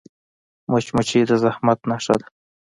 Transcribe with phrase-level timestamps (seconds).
[0.71, 2.27] مچمچۍ د زحمت نښه ده